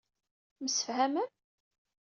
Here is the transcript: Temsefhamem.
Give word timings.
Temsefhamem. 0.55 1.29